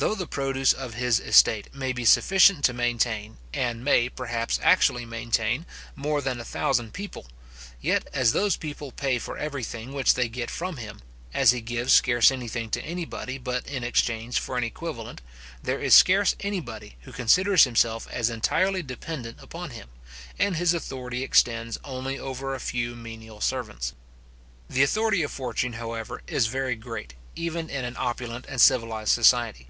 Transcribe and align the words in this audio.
Though 0.00 0.14
the 0.14 0.28
produce 0.28 0.72
of 0.72 0.94
his 0.94 1.18
estate 1.18 1.74
may 1.74 1.92
be 1.92 2.04
sufficient 2.04 2.64
to 2.66 2.72
maintain, 2.72 3.36
and 3.52 3.82
may, 3.84 4.08
perhaps, 4.08 4.60
actually 4.62 5.04
maintain, 5.04 5.66
more 5.96 6.22
than 6.22 6.38
a 6.38 6.44
thousand 6.44 6.92
people, 6.92 7.26
yet, 7.80 8.06
as 8.12 8.30
those 8.30 8.54
people 8.54 8.92
pay 8.92 9.18
for 9.18 9.36
every 9.36 9.64
thing 9.64 9.92
which 9.92 10.14
they 10.14 10.28
get 10.28 10.52
from 10.52 10.76
him, 10.76 11.00
as 11.34 11.50
he 11.50 11.60
gives 11.60 11.92
scarce 11.92 12.30
any 12.30 12.46
thing 12.46 12.70
to 12.70 12.82
any 12.84 13.04
body 13.04 13.38
but 13.38 13.66
in 13.66 13.82
exchange 13.82 14.38
for 14.38 14.56
an 14.56 14.62
equivalent, 14.62 15.20
there 15.64 15.80
is 15.80 15.96
scarce 15.96 16.36
anybody 16.38 16.94
who 17.00 17.10
considers 17.10 17.64
himself 17.64 18.06
as 18.12 18.30
entirely 18.30 18.84
dependent 18.84 19.42
upon 19.42 19.70
him, 19.70 19.88
and 20.38 20.54
his 20.54 20.72
authority 20.74 21.24
extends 21.24 21.76
only 21.82 22.16
over 22.16 22.54
a 22.54 22.60
few 22.60 22.94
menial 22.94 23.40
servants. 23.40 23.94
The 24.70 24.84
authority 24.84 25.24
of 25.24 25.32
fortune, 25.32 25.72
however, 25.72 26.22
is 26.28 26.46
very 26.46 26.76
great, 26.76 27.14
even 27.34 27.68
in 27.68 27.84
an 27.84 27.96
opulent 27.98 28.46
and 28.48 28.60
civilized 28.60 29.10
society. 29.10 29.66